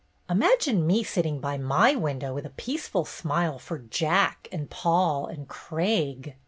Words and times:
"Imagine 0.27 0.87
me 0.87 1.03
sitting 1.03 1.39
by 1.39 1.59
my 1.59 1.93
window 1.95 2.33
with 2.33 2.43
a 2.47 2.57
peaceful 2.57 3.05
smile 3.05 3.59
for 3.59 3.77
Jack 3.77 4.47
and 4.51 4.67
Paul 4.67 5.27
and 5.27 5.47
Craig!" 5.47 6.35